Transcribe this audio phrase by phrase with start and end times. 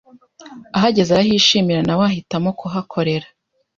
[0.77, 3.27] ahageze arahishimira nawe ahitamo kuhakorera